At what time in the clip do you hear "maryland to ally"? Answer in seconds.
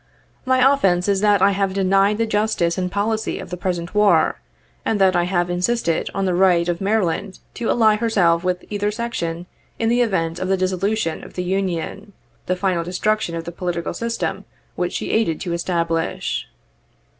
6.81-7.97